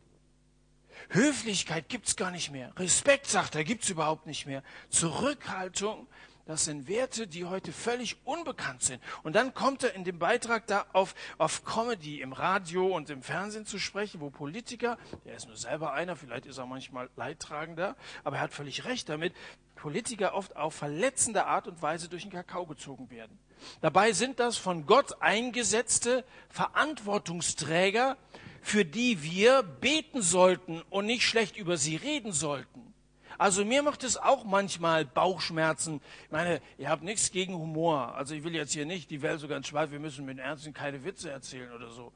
[1.09, 2.71] Höflichkeit gibt's gar nicht mehr.
[2.77, 4.63] Respekt, sagt er, gibt's überhaupt nicht mehr.
[4.89, 6.07] Zurückhaltung,
[6.45, 9.01] das sind Werte, die heute völlig unbekannt sind.
[9.23, 13.23] Und dann kommt er in dem Beitrag da auf, auf Comedy im Radio und im
[13.23, 17.95] Fernsehen zu sprechen, wo Politiker, der ist nur selber einer, vielleicht ist er manchmal leidtragender,
[18.25, 19.33] aber er hat völlig recht damit,
[19.75, 23.39] Politiker oft auf verletzende Art und Weise durch den Kakao gezogen werden.
[23.79, 28.17] Dabei sind das von Gott eingesetzte Verantwortungsträger,
[28.63, 32.93] für die wir beten sollten und nicht schlecht über sie reden sollten.
[33.37, 35.99] Also mir macht es auch manchmal Bauchschmerzen.
[36.25, 38.15] Ich meine, ihr habt nichts gegen Humor.
[38.15, 40.73] Also ich will jetzt hier nicht die Welt so ganz schwarz, wir müssen mit Ernsten
[40.73, 42.13] keine Witze erzählen oder so.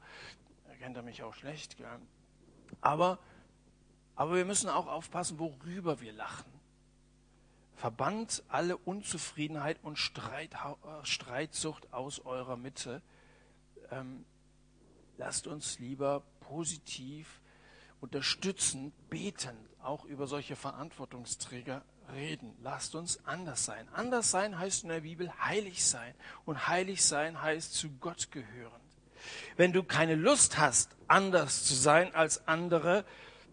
[0.66, 1.76] Da kennt er mich auch schlecht.
[1.76, 1.86] Gell?
[2.80, 3.18] Aber,
[4.16, 6.50] aber wir müssen auch aufpassen, worüber wir lachen.
[7.76, 13.02] Verbannt alle Unzufriedenheit und Streit, äh, Streitsucht aus eurer Mitte.
[13.90, 14.24] Ähm,
[15.18, 17.40] lasst uns lieber positiv
[18.00, 22.54] unterstützend, betend auch über solche Verantwortungsträger reden.
[22.62, 23.88] Lasst uns anders sein.
[23.92, 26.14] Anders sein heißt in der Bibel heilig sein.
[26.44, 28.80] Und heilig sein heißt zu Gott gehören.
[29.56, 33.04] Wenn du keine Lust hast, anders zu sein als andere,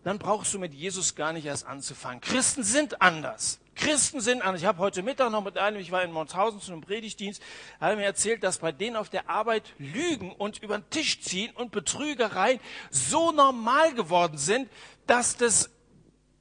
[0.04, 2.22] dann brauchst du mit Jesus gar nicht erst anzufangen.
[2.22, 3.60] Christen sind anders.
[3.76, 4.62] Christen sind anders.
[4.62, 7.42] Ich habe heute Mittag noch mit einem, ich war in Monshausen zu einem Predigtdienst,
[7.80, 11.22] er hat mir erzählt, dass bei denen auf der Arbeit Lügen und über den Tisch
[11.22, 12.60] ziehen und Betrügereien
[12.90, 14.70] so normal geworden sind,
[15.06, 15.70] dass das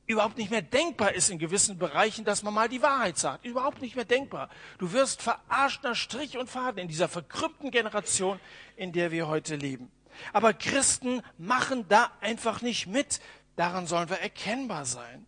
[0.07, 3.45] überhaupt nicht mehr denkbar ist in gewissen Bereichen, dass man mal die Wahrheit sagt.
[3.45, 4.51] Überhaupt nicht mehr denkbar.
[4.79, 8.39] Du wirst verarscht nach Strich und Faden in dieser verkrüppten Generation,
[8.77, 9.91] in der wir heute leben.
[10.33, 13.21] Aber Christen machen da einfach nicht mit.
[13.57, 15.27] Daran sollen wir erkennbar sein.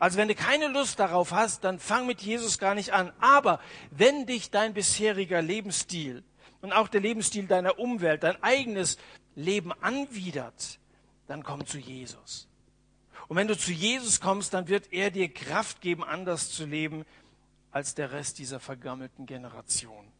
[0.00, 3.12] Also wenn du keine Lust darauf hast, dann fang mit Jesus gar nicht an.
[3.20, 3.60] Aber
[3.90, 6.24] wenn dich dein bisheriger Lebensstil
[6.62, 8.96] und auch der Lebensstil deiner Umwelt, dein eigenes
[9.36, 10.78] Leben anwidert,
[11.26, 12.48] dann komm zu Jesus.
[13.28, 17.04] Und wenn du zu Jesus kommst, dann wird er dir Kraft geben, anders zu leben
[17.70, 20.10] als der Rest dieser vergammelten Generation.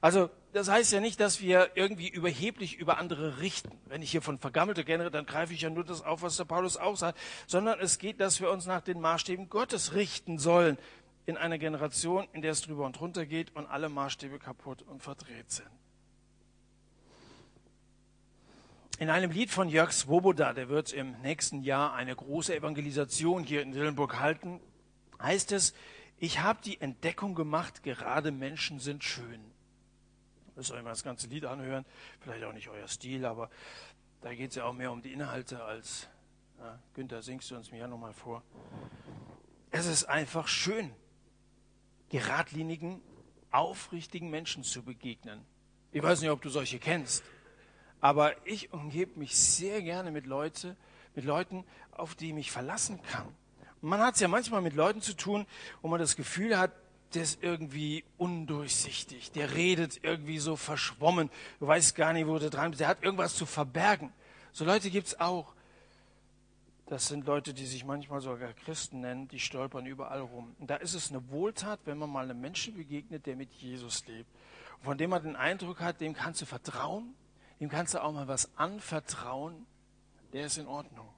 [0.00, 3.78] Also das heißt ja nicht, dass wir irgendwie überheblich über andere richten.
[3.86, 6.44] Wenn ich hier von vergammelte kenne, dann greife ich ja nur das auf, was der
[6.44, 10.78] Paulus auch sagt, sondern es geht, dass wir uns nach den Maßstäben Gottes richten sollen
[11.26, 15.02] in einer Generation, in der es drüber und runter geht und alle Maßstäbe kaputt und
[15.02, 15.68] verdreht sind.
[18.98, 23.60] In einem Lied von Jörg Swoboda, der wird im nächsten Jahr eine große Evangelisation hier
[23.60, 24.60] in Dillenburg halten,
[25.20, 25.74] heißt es,
[26.18, 29.55] ich habe die Entdeckung gemacht, gerade Menschen sind schön.
[30.56, 31.84] Müsst ihr euch mal das ganze Lied anhören.
[32.20, 33.50] Vielleicht auch nicht euer Stil, aber
[34.22, 36.08] da geht es ja auch mehr um die Inhalte als,
[36.58, 38.42] ja, Günther, singst du uns mir ja nochmal vor.
[39.70, 40.90] Es ist einfach schön,
[42.08, 43.02] geradlinigen,
[43.50, 45.44] aufrichtigen Menschen zu begegnen.
[45.92, 47.22] Ich weiß nicht, ob du solche kennst,
[48.00, 50.74] aber ich umgebe mich sehr gerne mit, Leute,
[51.14, 53.28] mit Leuten, auf die ich mich verlassen kann.
[53.82, 55.46] Man hat es ja manchmal mit Leuten zu tun,
[55.82, 56.72] wo man das Gefühl hat,
[57.14, 62.50] der ist irgendwie undurchsichtig, der redet irgendwie so verschwommen, du weißt gar nicht, wo der
[62.50, 64.12] dran ist, der hat irgendwas zu verbergen.
[64.52, 65.54] So Leute gibt es auch.
[66.86, 70.54] Das sind Leute, die sich manchmal sogar Christen nennen, die stolpern überall rum.
[70.60, 74.06] Und da ist es eine Wohltat, wenn man mal einem Menschen begegnet, der mit Jesus
[74.06, 74.30] lebt.
[74.82, 77.14] Von dem man den Eindruck hat, dem kannst du vertrauen,
[77.60, 79.66] dem kannst du auch mal was anvertrauen,
[80.32, 81.08] der ist in Ordnung.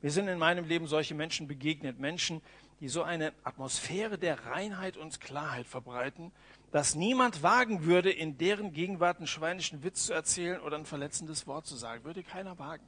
[0.00, 4.96] Wir sind in meinem Leben solche Menschen begegnet, Menschen, die so eine Atmosphäre der Reinheit
[4.96, 6.30] und Klarheit verbreiten,
[6.70, 11.48] dass niemand wagen würde, in deren Gegenwart einen schweinischen Witz zu erzählen oder ein verletzendes
[11.48, 12.04] Wort zu sagen.
[12.04, 12.86] Würde keiner wagen.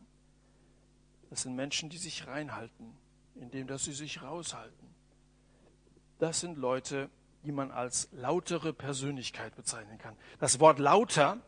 [1.29, 2.97] Das sind Menschen, die sich reinhalten,
[3.35, 4.95] indem dass sie sich raushalten.
[6.21, 7.11] Das sind Leute,
[7.43, 10.17] die man als lautere Persönlichkeit bezeichnen kann.
[10.39, 11.39] Das Wort lauter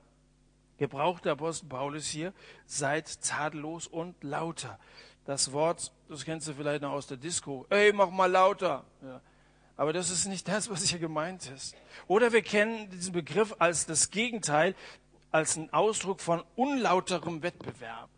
[0.83, 2.33] gebraucht der Apostel Paulus hier,
[2.66, 4.81] seid tadellos und lauter
[5.24, 8.85] das Wort, das kennst du vielleicht noch aus der Disco, ey, mach mal lauter.
[9.02, 9.20] Ja.
[9.76, 11.74] Aber das ist nicht das, was hier gemeint ist.
[12.06, 14.74] Oder wir kennen diesen Begriff als das Gegenteil,
[15.30, 18.11] als einen Ausdruck von unlauterem Wettbewerb.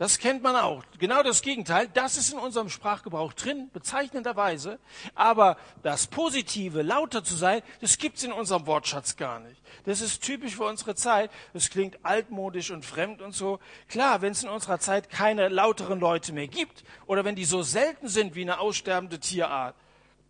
[0.00, 0.82] Das kennt man auch.
[0.98, 1.86] Genau das Gegenteil.
[1.92, 4.78] Das ist in unserem Sprachgebrauch drin, bezeichnenderweise.
[5.14, 9.60] Aber das Positive, lauter zu sein, das gibt's in unserem Wortschatz gar nicht.
[9.84, 11.30] Das ist typisch für unsere Zeit.
[11.52, 13.60] Das klingt altmodisch und fremd und so.
[13.88, 17.62] Klar, wenn es in unserer Zeit keine lauteren Leute mehr gibt oder wenn die so
[17.62, 19.76] selten sind wie eine aussterbende Tierart,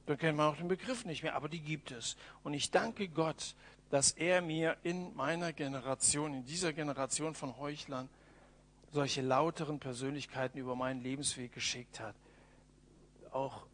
[0.06, 1.36] dann kennt man auch den Begriff nicht mehr.
[1.36, 2.16] Aber die gibt es.
[2.42, 3.54] Und ich danke Gott,
[3.90, 8.08] dass er mir in meiner Generation, in dieser Generation von Heuchlern,
[8.92, 12.14] solche lauteren Persönlichkeiten über meinen Lebensweg geschickt hat.
[13.32, 13.66] auch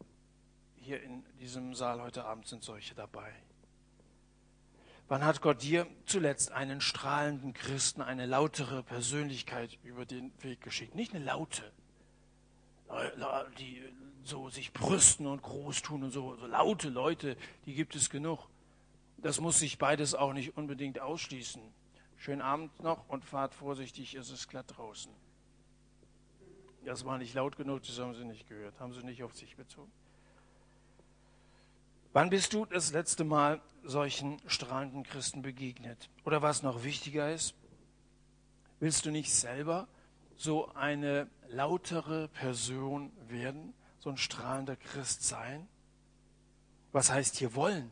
[0.75, 3.33] hier in diesem Saal heute Abend sind solche dabei.
[5.09, 10.95] Wann hat Gott dir zuletzt einen strahlenden Christen, eine lautere Persönlichkeit über den Weg geschickt?
[10.95, 11.71] Nicht eine laute,
[13.57, 13.83] die
[14.23, 18.47] so sich brüsten und groß tun und so, so laute Leute, die gibt es genug.
[19.17, 21.61] Das muss sich beides auch nicht unbedingt ausschließen.
[22.17, 25.11] Schönen Abend noch und fahrt vorsichtig, es ist glatt draußen.
[26.83, 29.55] Das war nicht laut genug, das haben Sie nicht gehört, haben Sie nicht auf sich
[29.55, 29.91] bezogen.
[32.13, 36.09] Wann bist du das letzte Mal solchen strahlenden Christen begegnet?
[36.25, 37.53] Oder was noch wichtiger ist,
[38.79, 39.87] willst du nicht selber
[40.35, 45.67] so eine lautere Person werden, so ein strahlender Christ sein?
[46.91, 47.91] Was heißt hier wollen?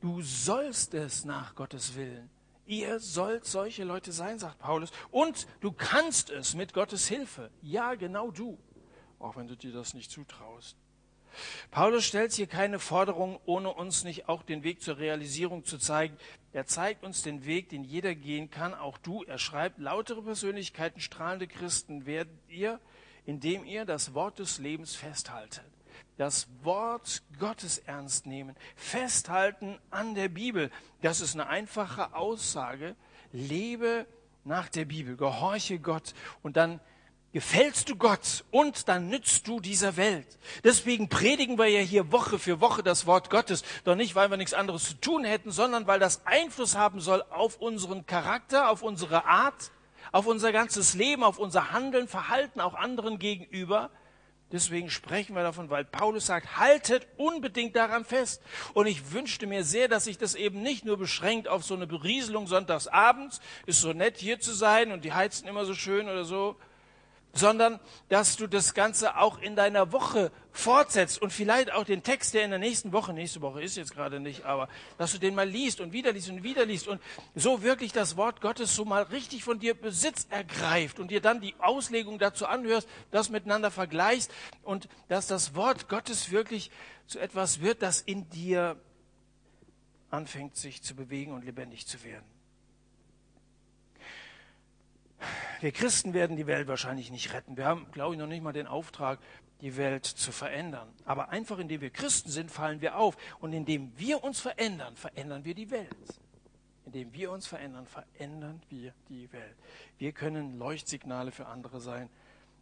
[0.00, 2.28] Du sollst es nach Gottes Willen.
[2.66, 4.90] Ihr sollt solche Leute sein, sagt Paulus.
[5.10, 7.50] Und du kannst es mit Gottes Hilfe.
[7.62, 8.58] Ja, genau du.
[9.18, 10.76] Auch wenn du dir das nicht zutraust.
[11.70, 16.16] Paulus stellt hier keine Forderung, ohne uns nicht auch den Weg zur Realisierung zu zeigen.
[16.52, 19.24] Er zeigt uns den Weg, den jeder gehen kann, auch du.
[19.24, 22.80] Er schreibt, lautere Persönlichkeiten, strahlende Christen werdet ihr,
[23.26, 25.64] indem ihr das Wort des Lebens festhaltet.
[26.16, 30.70] Das Wort Gottes ernst nehmen, festhalten an der Bibel.
[31.02, 32.94] Das ist eine einfache Aussage.
[33.32, 34.06] Lebe
[34.44, 36.78] nach der Bibel, gehorche Gott und dann
[37.32, 40.38] gefällst du Gott und dann nützt du dieser Welt.
[40.62, 43.64] Deswegen predigen wir ja hier Woche für Woche das Wort Gottes.
[43.82, 47.24] Doch nicht, weil wir nichts anderes zu tun hätten, sondern weil das Einfluss haben soll
[47.30, 49.72] auf unseren Charakter, auf unsere Art,
[50.12, 53.90] auf unser ganzes Leben, auf unser Handeln, Verhalten auch anderen gegenüber.
[54.52, 58.42] Deswegen sprechen wir davon, weil Paulus sagt, haltet unbedingt daran fest.
[58.72, 61.86] Und ich wünschte mir sehr, dass sich das eben nicht nur beschränkt auf so eine
[61.86, 66.08] Berieselung sonntags abends, ist so nett hier zu sein und die heizen immer so schön
[66.08, 66.56] oder so,
[67.34, 72.32] sondern dass du das Ganze auch in deiner Woche fortsetzt und vielleicht auch den Text,
[72.34, 74.68] der in der nächsten Woche, nächste Woche ist jetzt gerade nicht, aber
[74.98, 77.00] dass du den mal liest und wieder liest und wieder liest und
[77.34, 81.40] so wirklich das Wort Gottes so mal richtig von dir Besitz ergreift und dir dann
[81.40, 84.30] die Auslegung dazu anhörst, das miteinander vergleichst
[84.62, 86.70] und dass das Wort Gottes wirklich
[87.06, 88.80] zu etwas wird, das in dir
[90.10, 92.33] anfängt sich zu bewegen und lebendig zu werden.
[95.60, 97.56] Wir Christen werden die Welt wahrscheinlich nicht retten.
[97.56, 99.18] Wir haben, glaube ich, noch nicht mal den Auftrag,
[99.60, 100.88] die Welt zu verändern.
[101.04, 103.16] Aber einfach indem wir Christen sind, fallen wir auf.
[103.40, 106.20] Und indem wir uns verändern, verändern wir die Welt.
[106.86, 109.56] Indem wir uns verändern, verändern wir die Welt.
[109.98, 112.10] Wir können Leuchtsignale für andere sein,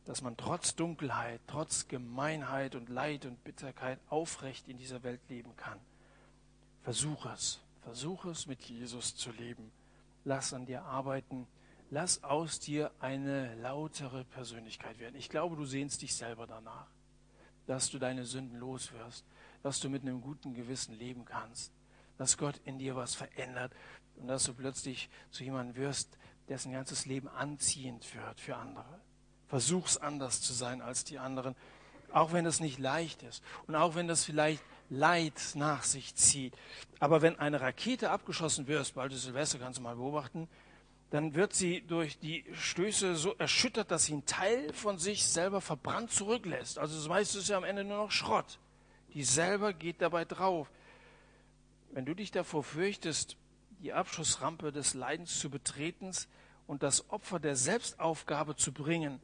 [0.05, 5.57] dass man trotz Dunkelheit, trotz Gemeinheit und Leid und Bitterkeit aufrecht in dieser Welt leben
[5.57, 5.79] kann.
[6.83, 7.61] Versuch es.
[7.83, 9.73] Versuch es, mit Jesus zu leben.
[10.25, 11.47] Lass an dir arbeiten
[11.93, 15.15] lass aus dir eine lautere Persönlichkeit werden.
[15.15, 16.87] Ich glaube, du sehnst dich selber danach,
[17.67, 19.27] dass du deine Sünden loswirst,
[19.63, 21.71] dass du mit einem guten Gewissen leben kannst,
[22.17, 23.75] dass Gott in dir was verändert
[24.17, 26.17] und dass du plötzlich zu jemandem wirst,
[26.49, 29.01] dessen ganzes Leben anziehend wird für andere.
[29.49, 31.55] Versuch's anders zu sein als die anderen,
[32.11, 36.55] auch wenn es nicht leicht ist und auch wenn das vielleicht Leid nach sich zieht.
[37.01, 40.49] Aber wenn eine Rakete abgeschossen wird, bald ist Silvester, kannst du mal beobachten,
[41.13, 45.61] dann wird sie durch die Stöße so erschüttert, dass sie einen Teil von sich selber
[45.61, 46.79] verbrannt zurücklässt.
[46.79, 48.59] Also das meiste ist ja am Ende nur noch Schrott.
[49.13, 50.71] Die selber geht dabei drauf.
[51.91, 53.37] Wenn du dich davor fürchtest,
[53.81, 56.13] die Abschussrampe des Leidens zu betreten
[56.67, 59.21] und das Opfer der Selbstaufgabe zu bringen,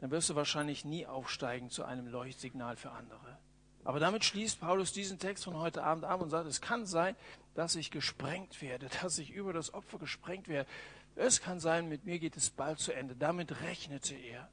[0.00, 3.38] dann wirst du wahrscheinlich nie aufsteigen zu einem Leuchtsignal für andere.
[3.84, 7.16] Aber damit schließt Paulus diesen Text von heute Abend ab und sagt, es kann sein,
[7.54, 10.68] dass ich gesprengt werde, dass ich über das Opfer gesprengt werde.
[11.14, 13.14] Es kann sein, mit mir geht es bald zu Ende.
[13.14, 14.48] Damit rechnete er.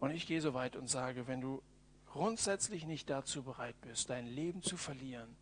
[0.00, 1.62] Und ich gehe so weit und sage, wenn du
[2.06, 5.36] grundsätzlich nicht dazu bereit bist, dein Leben zu verlieren,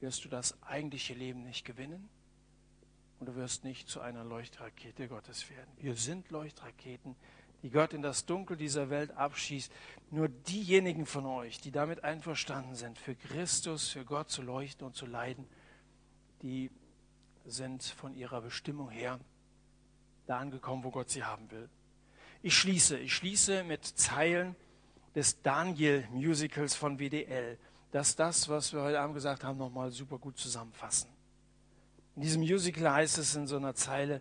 [0.00, 2.08] wirst du das eigentliche Leben nicht gewinnen
[3.18, 5.70] und du wirst nicht zu einer Leuchtrakete Gottes werden.
[5.78, 7.16] Wir sind Leuchtraketen,
[7.62, 9.72] die Gott in das Dunkel dieser Welt abschießt.
[10.10, 14.94] Nur diejenigen von euch, die damit einverstanden sind, für Christus, für Gott zu leuchten und
[14.94, 15.46] zu leiden,
[16.42, 16.70] die
[17.44, 19.18] sind von ihrer Bestimmung her
[20.26, 21.68] da angekommen, wo Gott sie haben will.
[22.42, 24.56] Ich schließe, ich schließe mit Zeilen
[25.14, 27.58] des Daniel-Musicals von WDL,
[27.90, 31.08] das das, was wir heute Abend gesagt haben, nochmal super gut zusammenfassen.
[32.16, 34.20] In diesem Musical heißt es in so einer Zeile,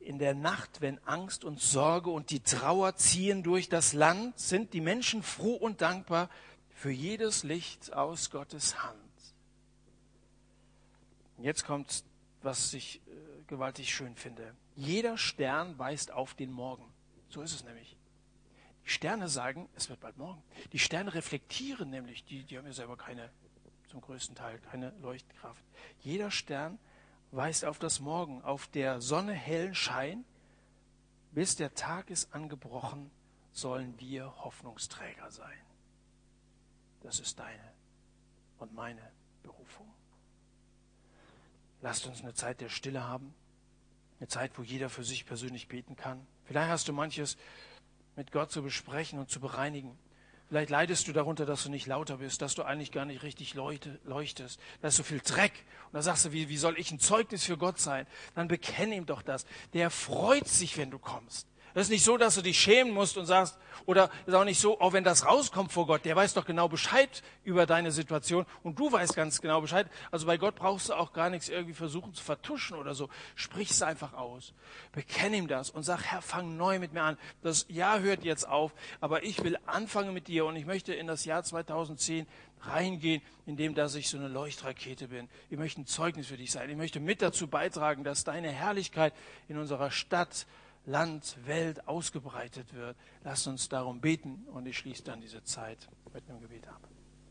[0.00, 4.72] in der Nacht, wenn Angst und Sorge und die Trauer ziehen durch das Land, sind
[4.72, 6.28] die Menschen froh und dankbar
[6.70, 8.98] für jedes Licht aus Gottes Hand.
[11.38, 12.04] Jetzt kommt
[12.44, 13.10] was ich äh,
[13.46, 14.54] gewaltig schön finde.
[14.76, 16.92] Jeder Stern weist auf den Morgen.
[17.28, 17.96] So ist es nämlich.
[18.84, 20.42] Die Sterne sagen, es wird bald morgen.
[20.72, 23.30] Die Sterne reflektieren nämlich, die, die haben ja selber keine,
[23.88, 25.64] zum größten Teil, keine Leuchtkraft.
[26.00, 26.78] Jeder Stern
[27.30, 30.24] weist auf das Morgen, auf der Sonne hellen Schein.
[31.30, 33.10] Bis der Tag ist angebrochen,
[33.52, 35.58] sollen wir Hoffnungsträger sein.
[37.00, 37.72] Das ist deine
[38.58, 39.12] und meine
[39.42, 39.91] Berufung.
[41.82, 43.34] Lasst uns eine Zeit der Stille haben,
[44.20, 46.24] eine Zeit, wo jeder für sich persönlich beten kann.
[46.44, 47.36] Vielleicht hast du manches
[48.16, 49.98] mit Gott zu besprechen und zu bereinigen.
[50.48, 53.54] Vielleicht leidest du darunter, dass du nicht lauter bist, dass du eigentlich gar nicht richtig
[53.54, 54.60] leuchtest.
[54.80, 55.52] Da ist so viel Dreck.
[55.86, 58.06] Und da sagst du, wie, wie soll ich ein Zeugnis für Gott sein?
[58.34, 59.46] Dann bekenne ihm doch das.
[59.72, 61.48] Der freut sich, wenn du kommst.
[61.74, 64.60] Das ist nicht so, dass du dich schämen musst und sagst, oder ist auch nicht
[64.60, 68.46] so, auch wenn das rauskommt vor Gott, der weiß doch genau Bescheid über deine Situation
[68.62, 69.88] und du weißt ganz genau Bescheid.
[70.10, 73.08] Also bei Gott brauchst du auch gar nichts irgendwie versuchen zu vertuschen oder so.
[73.34, 74.52] Sprich es einfach aus.
[74.92, 77.18] Bekenn ihm das und sag, Herr, fang neu mit mir an.
[77.42, 81.06] Das Jahr hört jetzt auf, aber ich will anfangen mit dir und ich möchte in
[81.06, 82.26] das Jahr 2010
[82.60, 85.28] reingehen, indem dass ich so eine Leuchtrakete bin.
[85.50, 86.70] Ich möchte ein Zeugnis für dich sein.
[86.70, 89.12] Ich möchte mit dazu beitragen, dass deine Herrlichkeit
[89.48, 90.46] in unserer Stadt
[90.86, 92.96] Land, Welt ausgebreitet wird.
[93.24, 96.91] Lasst uns darum beten und ich schließe dann diese Zeit mit einem Gebet ab.